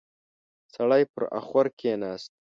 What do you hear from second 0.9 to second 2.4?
پر اخور کېناست.